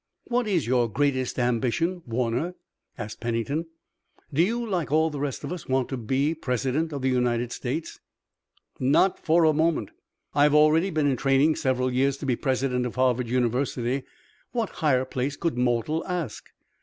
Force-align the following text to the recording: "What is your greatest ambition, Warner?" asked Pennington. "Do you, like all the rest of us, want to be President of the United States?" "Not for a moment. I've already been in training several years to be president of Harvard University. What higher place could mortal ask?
"What 0.23 0.47
is 0.47 0.65
your 0.65 0.89
greatest 0.89 1.37
ambition, 1.37 2.01
Warner?" 2.07 2.55
asked 2.97 3.19
Pennington. 3.19 3.67
"Do 4.33 4.41
you, 4.41 4.65
like 4.65 4.91
all 4.91 5.11
the 5.11 5.19
rest 5.19 5.43
of 5.43 5.53
us, 5.53 5.67
want 5.67 5.89
to 5.89 5.95
be 5.97 6.33
President 6.33 6.91
of 6.91 7.03
the 7.03 7.09
United 7.09 7.51
States?" 7.51 7.99
"Not 8.79 9.19
for 9.23 9.43
a 9.43 9.53
moment. 9.53 9.91
I've 10.33 10.55
already 10.55 10.89
been 10.89 11.05
in 11.05 11.17
training 11.17 11.55
several 11.55 11.91
years 11.93 12.17
to 12.17 12.25
be 12.25 12.35
president 12.35 12.87
of 12.87 12.95
Harvard 12.95 13.27
University. 13.29 14.01
What 14.53 14.69
higher 14.81 15.05
place 15.05 15.35
could 15.37 15.55
mortal 15.55 16.03
ask? 16.07 16.49